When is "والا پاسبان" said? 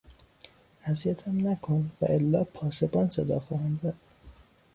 1.99-3.07